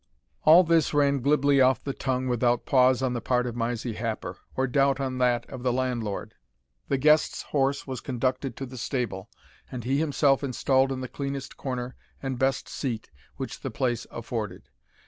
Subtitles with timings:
[0.45, 4.35] All this ran glibly off the tongue without pause on the part of Mysie Happer,
[4.55, 6.33] or doubt on that of the landlord.
[6.87, 9.29] The guest's horse was conducted to the stable,
[9.71, 14.69] and he himself installed in the cleanest corner and best seat which the place afforded.